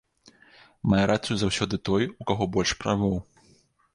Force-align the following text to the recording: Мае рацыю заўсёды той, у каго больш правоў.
Мае 0.93 1.01
рацыю 1.11 1.35
заўсёды 1.41 1.79
той, 1.89 2.03
у 2.23 2.27
каго 2.31 2.43
больш 2.55 2.71
правоў. 2.85 3.15